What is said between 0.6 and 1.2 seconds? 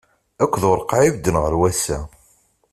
d ureqqeɛ i